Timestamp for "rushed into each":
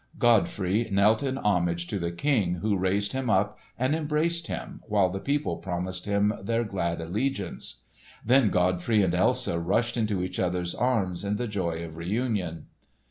9.59-10.39